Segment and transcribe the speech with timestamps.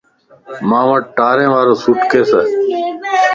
[0.69, 2.31] مان وٽ ٽائرين وارو سوٽ ڪيس